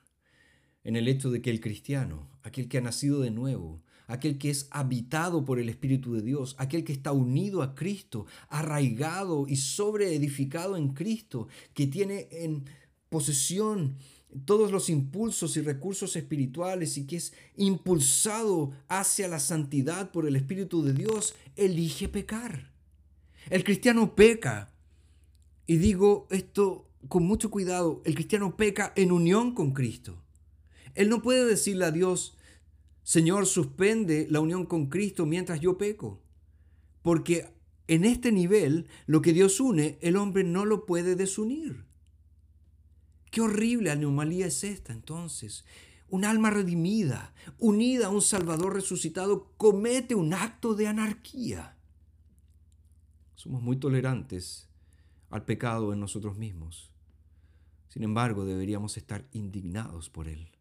en 0.83 0.97
el 0.97 1.07
hecho 1.07 1.31
de 1.31 1.41
que 1.41 1.51
el 1.51 1.61
cristiano, 1.61 2.29
aquel 2.43 2.67
que 2.67 2.79
ha 2.79 2.81
nacido 2.81 3.21
de 3.21 3.31
nuevo, 3.31 3.81
aquel 4.09 4.39
que 4.39 4.49
es 4.49 4.67
habitado 4.71 5.45
por 5.45 5.59
el 5.59 5.69
Espíritu 5.69 6.13
de 6.13 6.23
Dios, 6.23 6.55
aquel 6.57 6.83
que 6.83 6.91
está 6.91 7.11
unido 7.11 7.61
a 7.61 7.75
Cristo, 7.75 8.25
arraigado 8.49 9.45
y 9.47 9.55
sobreedificado 9.55 10.75
en 10.75 10.89
Cristo, 10.89 11.47
que 11.75 11.85
tiene 11.85 12.27
en 12.31 12.65
posesión 13.09 13.97
todos 14.45 14.71
los 14.71 14.89
impulsos 14.89 15.57
y 15.57 15.61
recursos 15.61 16.15
espirituales 16.15 16.97
y 16.97 17.05
que 17.05 17.17
es 17.17 17.33
impulsado 17.55 18.71
hacia 18.87 19.27
la 19.27 19.39
santidad 19.39 20.11
por 20.11 20.27
el 20.27 20.35
Espíritu 20.35 20.83
de 20.83 20.93
Dios, 20.93 21.35
elige 21.55 22.09
pecar. 22.09 22.71
El 23.51 23.63
cristiano 23.63 24.15
peca. 24.15 24.73
Y 25.67 25.77
digo 25.77 26.27
esto 26.31 26.87
con 27.07 27.25
mucho 27.25 27.51
cuidado, 27.51 28.01
el 28.05 28.15
cristiano 28.15 28.57
peca 28.57 28.91
en 28.95 29.11
unión 29.11 29.53
con 29.53 29.71
Cristo. 29.71 30.23
Él 30.95 31.09
no 31.09 31.21
puede 31.21 31.45
decirle 31.45 31.85
a 31.85 31.91
Dios, 31.91 32.35
Señor, 33.09 33.47
suspende 33.47 34.27
la 34.29 34.39
unión 34.39 34.67
con 34.67 34.85
Cristo 34.85 35.25
mientras 35.25 35.59
yo 35.59 35.79
peco. 35.79 36.21
Porque 37.01 37.51
en 37.87 38.05
este 38.05 38.31
nivel, 38.31 38.87
lo 39.07 39.23
que 39.23 39.33
Dios 39.33 39.59
une, 39.59 39.97
el 40.03 40.15
hombre 40.15 40.43
no 40.43 40.63
lo 40.63 40.85
puede 40.85 41.15
desunir. 41.15 41.87
Qué 43.31 43.41
horrible 43.41 43.89
anomalía 43.89 44.45
es 44.45 44.63
esta 44.63 44.93
entonces. 44.93 45.65
Un 46.07 46.23
alma 46.23 46.51
redimida, 46.51 47.33
unida 47.57 48.05
a 48.05 48.09
un 48.11 48.21
Salvador 48.21 48.75
resucitado, 48.75 49.53
comete 49.57 50.13
un 50.13 50.35
acto 50.35 50.75
de 50.75 50.85
anarquía. 50.85 51.79
Somos 53.33 53.63
muy 53.63 53.77
tolerantes 53.77 54.69
al 55.31 55.45
pecado 55.45 55.93
en 55.93 55.99
nosotros 55.99 56.37
mismos. 56.37 56.91
Sin 57.87 58.03
embargo, 58.03 58.45
deberíamos 58.45 58.97
estar 58.97 59.27
indignados 59.31 60.11
por 60.11 60.27
él. 60.27 60.58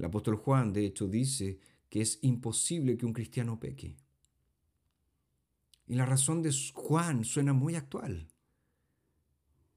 El 0.00 0.06
apóstol 0.06 0.36
Juan, 0.36 0.72
de 0.72 0.86
hecho, 0.86 1.06
dice 1.08 1.58
que 1.90 2.00
es 2.00 2.20
imposible 2.22 2.96
que 2.96 3.04
un 3.04 3.12
cristiano 3.12 3.60
peque. 3.60 3.98
Y 5.86 5.94
la 5.94 6.06
razón 6.06 6.40
de 6.40 6.54
Juan 6.72 7.22
suena 7.26 7.52
muy 7.52 7.74
actual. 7.74 8.26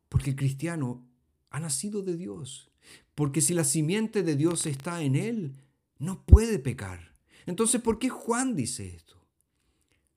Porque 0.08 0.30
el 0.30 0.38
cristiano 0.38 1.06
ha 1.50 1.60
nacido 1.60 2.04
de 2.04 2.16
Dios. 2.16 2.72
Porque 3.16 3.42
si 3.42 3.54
la 3.54 3.66
simiente 3.66 4.24
de 4.24 4.38
Dios 4.38 4.66
está 4.66 5.04
en 5.04 5.18
él, 5.18 5.58
no 6.00 6.24
puede 6.24 6.58
pecar. 6.58 7.18
Entonces, 7.46 7.82
¿por 7.82 8.00
qué 8.00 8.08
Juan 8.08 8.56
dice 8.56 8.96
esto? 8.96 9.28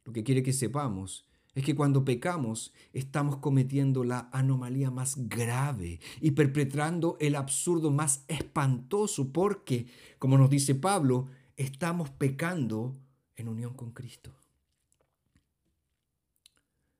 Lo 0.04 0.12
que 0.12 0.22
quiere 0.22 0.44
que 0.44 0.52
sepamos 0.52 1.25
es 1.56 1.64
que 1.64 1.75
cuando 1.75 2.04
pecamos 2.04 2.75
estamos 2.92 3.38
cometiendo 3.38 4.04
la 4.04 4.28
anomalía 4.30 4.90
más 4.90 5.26
grave 5.26 6.00
y 6.20 6.32
perpetrando 6.32 7.16
el 7.18 7.34
absurdo 7.34 7.90
más 7.90 8.25
espantoso 8.28 9.32
porque, 9.32 9.86
como 10.18 10.36
nos 10.36 10.50
dice 10.50 10.75
Pablo, 10.75 11.28
estamos 11.56 12.10
pecando 12.10 12.94
en 13.36 13.48
unión 13.48 13.72
con 13.72 13.92
Cristo. 13.92 14.34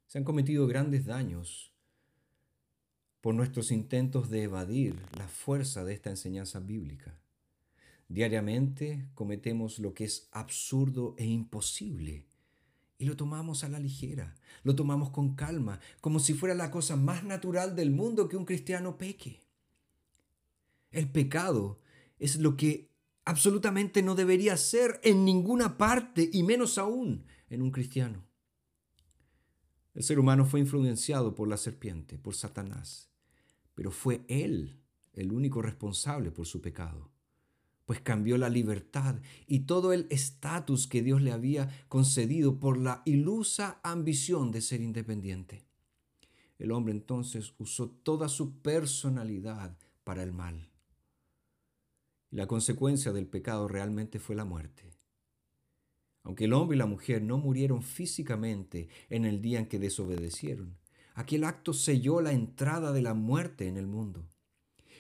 Se 0.06 0.16
han 0.16 0.25
cometido 0.25 0.66
grandes 0.66 1.04
daños 1.04 1.75
por 3.20 3.34
nuestros 3.34 3.70
intentos 3.70 4.30
de 4.30 4.44
evadir 4.44 4.96
la 5.18 5.28
fuerza 5.28 5.84
de 5.84 5.92
esta 5.92 6.08
enseñanza 6.08 6.60
bíblica. 6.60 7.18
Diariamente 8.08 9.06
cometemos 9.14 9.78
lo 9.80 9.92
que 9.92 10.04
es 10.04 10.30
absurdo 10.32 11.14
e 11.18 11.26
imposible 11.26 12.25
y 12.98 13.04
lo 13.04 13.16
tomamos 13.16 13.64
a 13.64 13.68
la 13.68 13.78
ligera, 13.78 14.34
lo 14.62 14.74
tomamos 14.74 15.10
con 15.10 15.34
calma, 15.34 15.80
como 16.00 16.18
si 16.18 16.34
fuera 16.34 16.54
la 16.54 16.70
cosa 16.70 16.96
más 16.96 17.24
natural 17.24 17.76
del 17.76 17.90
mundo 17.90 18.28
que 18.28 18.36
un 18.36 18.44
cristiano 18.44 18.96
peque. 18.96 19.44
El 20.90 21.10
pecado 21.10 21.80
es 22.18 22.36
lo 22.36 22.56
que 22.56 22.90
absolutamente 23.24 24.02
no 24.02 24.14
debería 24.14 24.56
ser 24.56 25.00
en 25.02 25.24
ninguna 25.24 25.76
parte 25.76 26.30
y 26.32 26.42
menos 26.42 26.78
aún 26.78 27.26
en 27.50 27.60
un 27.60 27.70
cristiano. 27.70 28.24
El 29.94 30.02
ser 30.02 30.18
humano 30.18 30.44
fue 30.44 30.60
influenciado 30.60 31.34
por 31.34 31.48
la 31.48 31.56
serpiente, 31.56 32.18
por 32.18 32.34
Satanás, 32.34 33.10
pero 33.74 33.90
fue 33.90 34.24
él 34.28 34.82
el 35.12 35.32
único 35.32 35.62
responsable 35.62 36.30
por 36.30 36.46
su 36.46 36.60
pecado, 36.60 37.10
pues 37.87 38.00
cambió 38.00 38.37
la 38.37 38.50
libertad 38.50 39.16
y 39.47 39.61
todo 39.61 39.93
el 39.93 40.07
estatus 40.11 40.87
que 40.87 41.02
Dios 41.02 41.23
le 41.23 41.33
había 41.33 41.71
concedido 41.88 42.59
por 42.59 42.76
la 42.76 43.00
ilusa 43.07 43.81
ambición 43.83 44.50
de 44.50 44.61
ser 44.61 44.83
independiente. 44.83 45.64
El 46.59 46.73
hombre 46.73 46.93
entonces 46.93 47.55
usó 47.59 47.88
toda 47.88 48.28
su 48.28 48.59
personalidad 48.61 49.78
para 50.05 50.23
el 50.23 50.33
mal. 50.33 50.69
La 52.31 52.47
consecuencia 52.47 53.12
del 53.12 53.26
pecado 53.26 53.69
realmente 53.69 54.19
fue 54.19 54.35
la 54.35 54.45
muerte. 54.45 54.93
Aunque 56.25 56.47
el 56.47 56.55
hombre 56.55 56.76
y 56.76 56.78
la 56.78 56.87
mujer 56.87 57.23
no 57.23 57.38
murieron 57.38 57.83
físicamente 57.83 58.88
en 59.11 59.25
el 59.25 59.40
día 59.40 59.61
en 59.61 59.66
que 59.66 59.78
desobedecieron, 59.78 60.76
aquel 61.14 61.45
acto 61.45 61.73
selló 61.73 62.21
la 62.21 62.33
entrada 62.33 62.93
de 62.93 63.02
la 63.02 63.14
muerte 63.14 63.69
en 63.69 63.76
el 63.76 63.87
mundo. 63.87 64.28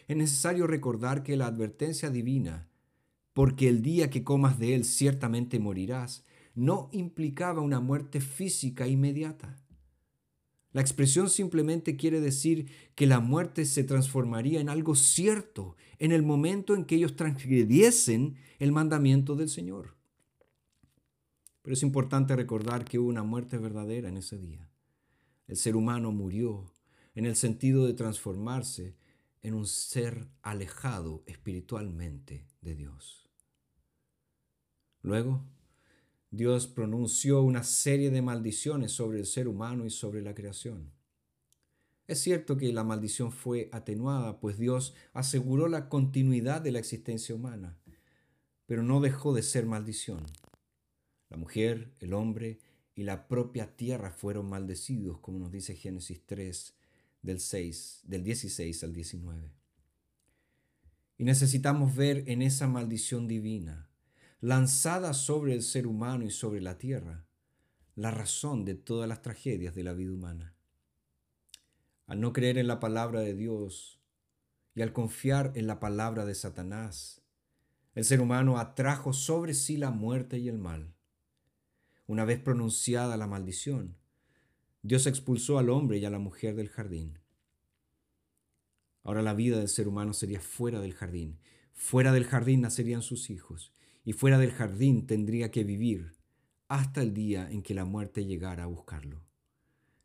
Es 0.06 0.16
necesario 0.16 0.68
recordar 0.68 1.24
que 1.24 1.36
la 1.36 1.46
advertencia 1.46 2.10
divina, 2.10 2.68
porque 3.36 3.68
el 3.68 3.82
día 3.82 4.08
que 4.08 4.24
comas 4.24 4.58
de 4.58 4.74
él 4.74 4.86
ciertamente 4.86 5.58
morirás, 5.58 6.24
no 6.54 6.88
implicaba 6.90 7.60
una 7.60 7.80
muerte 7.80 8.22
física 8.22 8.88
inmediata. 8.88 9.62
La 10.72 10.80
expresión 10.80 11.28
simplemente 11.28 11.98
quiere 11.98 12.22
decir 12.22 12.70
que 12.94 13.06
la 13.06 13.20
muerte 13.20 13.66
se 13.66 13.84
transformaría 13.84 14.58
en 14.58 14.70
algo 14.70 14.94
cierto 14.94 15.76
en 15.98 16.12
el 16.12 16.22
momento 16.22 16.74
en 16.74 16.86
que 16.86 16.94
ellos 16.94 17.14
transgrediesen 17.14 18.36
el 18.58 18.72
mandamiento 18.72 19.36
del 19.36 19.50
Señor. 19.50 19.98
Pero 21.60 21.74
es 21.74 21.82
importante 21.82 22.36
recordar 22.36 22.86
que 22.86 22.98
hubo 22.98 23.10
una 23.10 23.22
muerte 23.22 23.58
verdadera 23.58 24.08
en 24.08 24.16
ese 24.16 24.38
día. 24.38 24.70
El 25.46 25.56
ser 25.56 25.76
humano 25.76 26.10
murió 26.10 26.72
en 27.14 27.26
el 27.26 27.36
sentido 27.36 27.84
de 27.86 27.92
transformarse 27.92 28.94
en 29.46 29.54
un 29.54 29.66
ser 29.68 30.26
alejado 30.42 31.22
espiritualmente 31.26 32.48
de 32.62 32.74
Dios. 32.74 33.30
Luego, 35.02 35.44
Dios 36.32 36.66
pronunció 36.66 37.42
una 37.42 37.62
serie 37.62 38.10
de 38.10 38.22
maldiciones 38.22 38.90
sobre 38.90 39.20
el 39.20 39.26
ser 39.26 39.46
humano 39.46 39.86
y 39.86 39.90
sobre 39.90 40.20
la 40.20 40.34
creación. 40.34 40.90
Es 42.08 42.18
cierto 42.18 42.56
que 42.56 42.72
la 42.72 42.82
maldición 42.82 43.30
fue 43.30 43.68
atenuada, 43.70 44.40
pues 44.40 44.58
Dios 44.58 44.96
aseguró 45.12 45.68
la 45.68 45.88
continuidad 45.88 46.60
de 46.60 46.72
la 46.72 46.80
existencia 46.80 47.32
humana, 47.32 47.78
pero 48.66 48.82
no 48.82 49.00
dejó 49.00 49.32
de 49.32 49.44
ser 49.44 49.64
maldición. 49.64 50.26
La 51.28 51.36
mujer, 51.36 51.94
el 52.00 52.14
hombre 52.14 52.58
y 52.96 53.04
la 53.04 53.28
propia 53.28 53.76
tierra 53.76 54.10
fueron 54.10 54.48
maldecidos, 54.48 55.20
como 55.20 55.38
nos 55.38 55.52
dice 55.52 55.76
Génesis 55.76 56.26
3, 56.26 56.75
del, 57.26 57.40
6, 57.40 58.02
del 58.04 58.22
16 58.22 58.84
al 58.84 58.92
19. 58.92 59.52
Y 61.18 61.24
necesitamos 61.24 61.94
ver 61.94 62.24
en 62.28 62.40
esa 62.40 62.68
maldición 62.68 63.26
divina 63.26 63.90
lanzada 64.40 65.12
sobre 65.12 65.54
el 65.54 65.62
ser 65.62 65.86
humano 65.86 66.24
y 66.24 66.30
sobre 66.30 66.60
la 66.60 66.78
tierra, 66.78 67.26
la 67.94 68.10
razón 68.10 68.64
de 68.64 68.74
todas 68.74 69.08
las 69.08 69.22
tragedias 69.22 69.74
de 69.74 69.82
la 69.82 69.92
vida 69.92 70.12
humana. 70.12 70.54
Al 72.06 72.20
no 72.20 72.32
creer 72.32 72.58
en 72.58 72.68
la 72.68 72.78
palabra 72.78 73.20
de 73.20 73.34
Dios 73.34 74.00
y 74.74 74.82
al 74.82 74.92
confiar 74.92 75.52
en 75.56 75.66
la 75.66 75.80
palabra 75.80 76.26
de 76.26 76.34
Satanás, 76.34 77.22
el 77.94 78.04
ser 78.04 78.20
humano 78.20 78.58
atrajo 78.58 79.12
sobre 79.12 79.54
sí 79.54 79.78
la 79.78 79.90
muerte 79.90 80.38
y 80.38 80.48
el 80.48 80.58
mal. 80.58 80.94
Una 82.06 82.24
vez 82.24 82.38
pronunciada 82.38 83.16
la 83.16 83.26
maldición, 83.26 83.96
Dios 84.82 85.08
expulsó 85.08 85.58
al 85.58 85.70
hombre 85.70 85.98
y 85.98 86.04
a 86.04 86.10
la 86.10 86.20
mujer 86.20 86.54
del 86.54 86.68
jardín. 86.68 87.18
Ahora 89.06 89.22
la 89.22 89.34
vida 89.34 89.58
del 89.58 89.68
ser 89.68 89.86
humano 89.86 90.12
sería 90.12 90.40
fuera 90.40 90.80
del 90.80 90.92
jardín. 90.92 91.38
Fuera 91.72 92.10
del 92.10 92.24
jardín 92.24 92.62
nacerían 92.62 93.02
sus 93.02 93.30
hijos 93.30 93.72
y 94.04 94.14
fuera 94.14 94.36
del 94.36 94.50
jardín 94.50 95.06
tendría 95.06 95.52
que 95.52 95.62
vivir 95.62 96.16
hasta 96.66 97.02
el 97.02 97.14
día 97.14 97.48
en 97.48 97.62
que 97.62 97.72
la 97.72 97.84
muerte 97.84 98.26
llegara 98.26 98.64
a 98.64 98.66
buscarlo. 98.66 99.22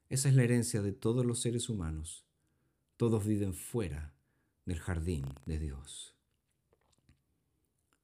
Esa 0.07 0.29
es 0.29 0.35
la 0.35 0.43
herencia 0.43 0.83
de 0.83 0.91
todos 0.91 1.25
los 1.25 1.41
seres 1.41 1.67
humanos. 1.67 2.27
Todos 2.95 3.25
viven 3.25 3.55
fuera 3.55 4.13
del 4.65 4.79
jardín 4.79 5.25
de 5.47 5.57
Dios. 5.57 6.13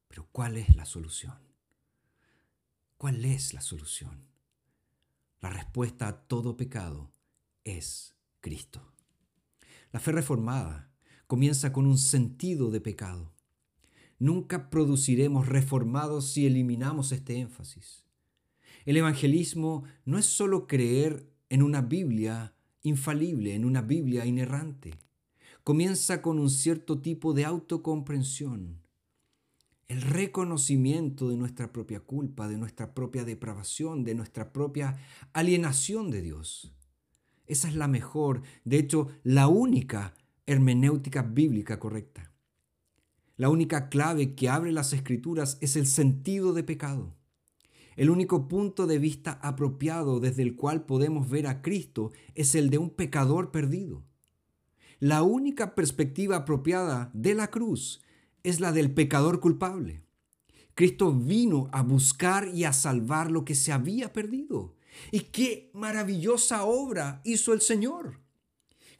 Pero 0.07 0.27
¿cuál 0.31 0.57
es 0.57 0.75
la 0.75 0.85
solución? 0.85 1.37
¿Cuál 2.97 3.23
es 3.23 3.53
la 3.53 3.61
solución? 3.61 4.25
La 5.41 5.51
respuesta 5.51 6.07
a 6.07 6.27
todo 6.27 6.57
pecado 6.57 7.13
es 7.63 8.15
Cristo. 8.41 8.96
La 9.91 9.99
fe 9.99 10.11
reformada 10.11 10.91
comienza 11.27 11.71
con 11.71 11.85
un 11.85 11.97
sentido 11.97 12.71
de 12.71 12.81
pecado. 12.81 13.33
Nunca 14.19 14.69
produciremos 14.69 15.47
reformados 15.47 16.31
si 16.31 16.45
eliminamos 16.45 17.11
este 17.11 17.39
énfasis. 17.39 18.03
El 18.85 18.97
evangelismo 18.97 19.83
no 20.05 20.17
es 20.17 20.25
solo 20.25 20.67
creer 20.67 21.29
en 21.49 21.61
una 21.61 21.81
Biblia 21.81 22.55
infalible, 22.81 23.53
en 23.53 23.65
una 23.65 23.81
Biblia 23.81 24.25
inerrante. 24.25 24.95
Comienza 25.63 26.21
con 26.21 26.39
un 26.39 26.49
cierto 26.49 26.99
tipo 26.99 27.33
de 27.33 27.45
autocomprensión, 27.45 28.81
el 29.87 30.01
reconocimiento 30.01 31.29
de 31.29 31.37
nuestra 31.37 31.71
propia 31.71 32.01
culpa, 32.01 32.47
de 32.47 32.57
nuestra 32.57 32.93
propia 32.93 33.23
depravación, 33.23 34.03
de 34.03 34.15
nuestra 34.15 34.51
propia 34.51 34.97
alienación 35.33 36.11
de 36.11 36.21
Dios. 36.21 36.73
Esa 37.47 37.69
es 37.69 37.75
la 37.75 37.87
mejor, 37.87 38.41
de 38.65 38.77
hecho, 38.77 39.07
la 39.23 39.47
única 39.47 40.13
hermenéutica 40.45 41.23
bíblica 41.23 41.79
correcta. 41.79 42.31
La 43.37 43.49
única 43.49 43.89
clave 43.89 44.35
que 44.35 44.49
abre 44.49 44.71
las 44.71 44.93
escrituras 44.93 45.57
es 45.61 45.75
el 45.75 45.87
sentido 45.87 46.53
de 46.53 46.63
pecado. 46.63 47.15
El 47.95 48.09
único 48.09 48.47
punto 48.47 48.85
de 48.85 48.99
vista 48.99 49.39
apropiado 49.41 50.19
desde 50.19 50.43
el 50.43 50.55
cual 50.55 50.85
podemos 50.85 51.29
ver 51.29 51.47
a 51.47 51.61
Cristo 51.61 52.11
es 52.35 52.53
el 52.55 52.69
de 52.69 52.77
un 52.77 52.89
pecador 52.89 53.51
perdido. 53.51 54.03
La 54.99 55.23
única 55.23 55.75
perspectiva 55.75 56.37
apropiada 56.37 57.11
de 57.13 57.35
la 57.35 57.49
cruz 57.49 58.01
es 58.43 58.59
la 58.59 58.71
del 58.71 58.91
pecador 58.91 59.39
culpable. 59.39 60.03
Cristo 60.73 61.11
vino 61.11 61.69
a 61.71 61.81
buscar 61.81 62.49
y 62.53 62.63
a 62.63 62.73
salvar 62.73 63.31
lo 63.31 63.45
que 63.45 63.55
se 63.55 63.71
había 63.71 64.13
perdido. 64.13 64.76
Y 65.11 65.21
qué 65.21 65.71
maravillosa 65.73 66.63
obra 66.63 67.21
hizo 67.23 67.53
el 67.53 67.61
Señor. 67.61 68.19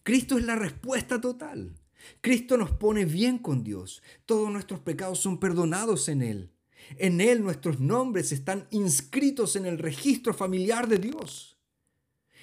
Cristo 0.04 0.38
es 0.38 0.46
la 0.46 0.56
respuesta 0.56 1.20
total. 1.20 1.76
Cristo 2.22 2.58
nos 2.58 2.72
pone 2.72 3.06
bien 3.06 3.38
con 3.38 3.64
Dios. 3.64 4.02
Todos 4.26 4.52
nuestros 4.52 4.80
pecados 4.80 5.20
son 5.20 5.40
perdonados 5.40 6.08
en 6.10 6.22
Él. 6.22 6.52
En 6.98 7.20
Él 7.20 7.44
nuestros 7.44 7.80
nombres 7.80 8.32
están 8.32 8.68
inscritos 8.72 9.56
en 9.56 9.66
el 9.66 9.78
registro 9.78 10.34
familiar 10.34 10.88
de 10.88 11.00
Dios. 11.00 11.58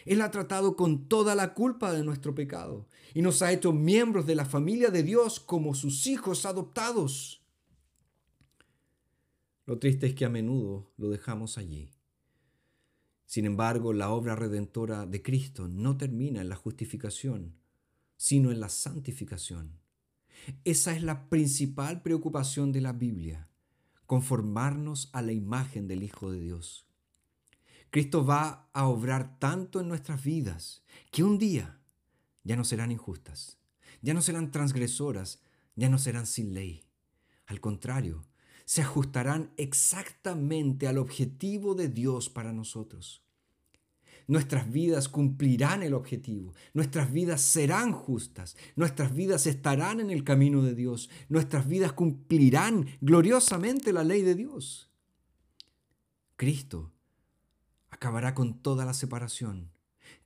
Él 0.04 0.20
ha 0.20 0.30
tratado 0.30 0.76
con 0.76 1.08
toda 1.08 1.34
la 1.34 1.54
culpa 1.54 1.92
de 1.92 2.04
nuestro 2.04 2.34
pecado 2.34 2.86
y 3.14 3.22
nos 3.22 3.40
ha 3.40 3.52
hecho 3.52 3.72
miembros 3.72 4.26
de 4.26 4.34
la 4.34 4.44
familia 4.44 4.90
de 4.90 5.02
Dios 5.02 5.40
como 5.40 5.74
sus 5.74 6.06
hijos 6.06 6.44
adoptados. 6.44 7.42
Lo 9.66 9.78
triste 9.78 10.08
es 10.08 10.14
que 10.14 10.26
a 10.26 10.28
menudo 10.28 10.92
lo 10.98 11.08
dejamos 11.08 11.56
allí. 11.56 11.93
Sin 13.26 13.46
embargo, 13.46 13.92
la 13.92 14.10
obra 14.10 14.36
redentora 14.36 15.06
de 15.06 15.22
Cristo 15.22 15.68
no 15.68 15.96
termina 15.96 16.40
en 16.40 16.48
la 16.48 16.56
justificación 16.56 17.56
sino 18.16 18.50
en 18.50 18.60
la 18.60 18.68
santificación. 18.68 19.80
Esa 20.64 20.94
es 20.94 21.02
la 21.02 21.28
principal 21.28 22.02
preocupación 22.02 22.72
de 22.72 22.80
la 22.80 22.92
Biblia, 22.92 23.48
conformarnos 24.06 25.10
a 25.12 25.22
la 25.22 25.32
imagen 25.32 25.88
del 25.88 26.02
Hijo 26.02 26.30
de 26.30 26.40
Dios. 26.40 26.86
Cristo 27.90 28.24
va 28.24 28.68
a 28.72 28.88
obrar 28.88 29.38
tanto 29.38 29.80
en 29.80 29.88
nuestras 29.88 30.22
vidas 30.22 30.84
que 31.10 31.22
un 31.22 31.38
día 31.38 31.80
ya 32.42 32.56
no 32.56 32.64
serán 32.64 32.90
injustas, 32.90 33.58
ya 34.02 34.14
no 34.14 34.20
serán 34.20 34.50
transgresoras, 34.50 35.42
ya 35.76 35.88
no 35.88 35.98
serán 35.98 36.26
sin 36.26 36.54
ley. 36.54 36.84
Al 37.46 37.60
contrario, 37.60 38.26
se 38.64 38.82
ajustarán 38.82 39.52
exactamente 39.56 40.88
al 40.88 40.98
objetivo 40.98 41.74
de 41.74 41.88
Dios 41.88 42.30
para 42.30 42.52
nosotros 42.52 43.24
nuestras 44.26 44.70
vidas 44.70 45.08
cumplirán 45.08 45.82
el 45.82 45.94
objetivo, 45.94 46.54
nuestras 46.72 47.12
vidas 47.12 47.40
serán 47.40 47.92
justas, 47.92 48.56
nuestras 48.76 49.14
vidas 49.14 49.46
estarán 49.46 50.00
en 50.00 50.10
el 50.10 50.24
camino 50.24 50.62
de 50.62 50.74
Dios, 50.74 51.10
nuestras 51.28 51.68
vidas 51.68 51.92
cumplirán 51.92 52.86
gloriosamente 53.00 53.92
la 53.92 54.04
ley 54.04 54.22
de 54.22 54.34
Dios. 54.34 54.90
Cristo 56.36 56.92
acabará 57.90 58.34
con 58.34 58.60
toda 58.60 58.84
la 58.84 58.94
separación. 58.94 59.70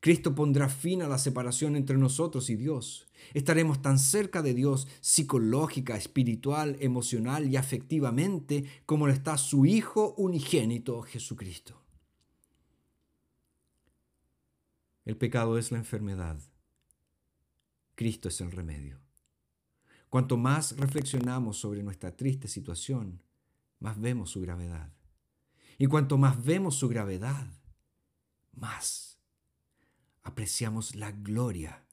Cristo 0.00 0.34
pondrá 0.34 0.68
fin 0.68 1.02
a 1.02 1.08
la 1.08 1.18
separación 1.18 1.74
entre 1.74 1.96
nosotros 1.96 2.50
y 2.50 2.56
Dios. 2.56 3.08
Estaremos 3.34 3.82
tan 3.82 3.98
cerca 3.98 4.42
de 4.42 4.54
Dios 4.54 4.86
psicológica, 5.00 5.96
espiritual, 5.96 6.76
emocional 6.80 7.48
y 7.48 7.56
afectivamente 7.56 8.64
como 8.86 9.06
lo 9.06 9.12
está 9.12 9.36
su 9.36 9.66
Hijo 9.66 10.14
unigénito 10.16 11.02
Jesucristo. 11.02 11.82
El 15.04 15.16
pecado 15.16 15.58
es 15.58 15.72
la 15.72 15.78
enfermedad. 15.78 16.38
Cristo 17.94 18.28
es 18.28 18.40
el 18.40 18.52
remedio. 18.52 19.00
Cuanto 20.08 20.36
más 20.36 20.76
reflexionamos 20.76 21.58
sobre 21.58 21.82
nuestra 21.82 22.16
triste 22.16 22.46
situación, 22.46 23.22
más 23.80 24.00
vemos 24.00 24.30
su 24.30 24.40
gravedad. 24.40 24.92
Y 25.78 25.86
cuanto 25.86 26.18
más 26.18 26.44
vemos 26.44 26.76
su 26.76 26.88
gravedad, 26.88 27.46
más 28.52 29.17
apreciamos 30.22 30.94
la 30.94 31.12
gloria 31.12 31.84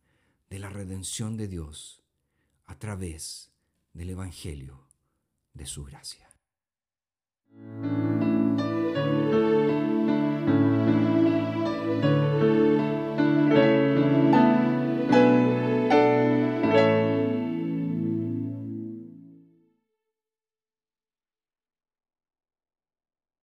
de 0.49 0.59
la 0.59 0.69
redención 0.69 1.37
de 1.37 1.47
Dios 1.47 2.03
a 2.65 2.77
través 2.79 3.51
del 3.93 4.09
Evangelio 4.09 4.87
de 5.53 5.65
su 5.65 5.85
gracia. 5.85 6.29